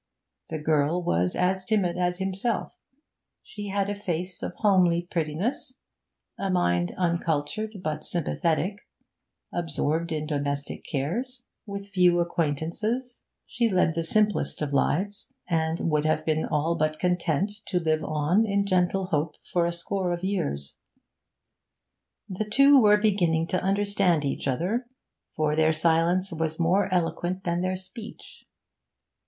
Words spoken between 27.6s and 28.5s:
their speech.